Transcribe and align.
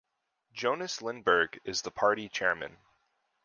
Jonas 0.51 1.03
Lindeberg 1.03 1.59
is 1.63 1.83
the 1.83 1.91
party 1.91 2.27
chairman. 2.27 2.79